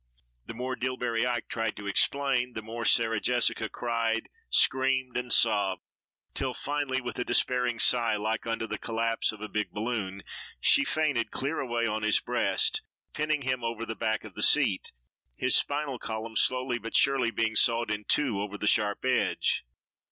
[0.47, 5.83] The more Dillbery Ike tried to explain, the more Sarah Jessica cried, screamed and sobbed,
[6.33, 10.23] till finally with a despairing sigh, like unto the collapse of a big balloon,
[10.59, 12.81] she fainted clear away on his breast,
[13.13, 14.91] pinning him over the back of the seat,
[15.35, 19.63] his spinal column slowly but surely being sawed in two over the sharp edge.